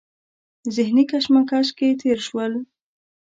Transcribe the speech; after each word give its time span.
ذهني 0.75 1.03
کشمکش 1.11 1.67
کې 1.77 1.87
تېر 2.01 2.19
شول. 2.27 2.53